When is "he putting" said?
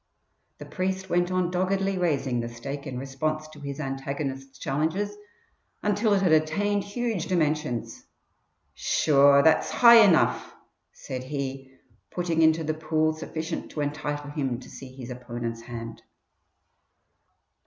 11.25-12.41